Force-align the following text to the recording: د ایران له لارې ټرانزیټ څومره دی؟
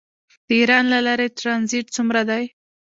د 0.47 0.49
ایران 0.59 0.85
له 0.93 0.99
لارې 1.05 1.35
ټرانزیټ 1.39 1.85
څومره 1.95 2.21
دی؟ 2.29 2.43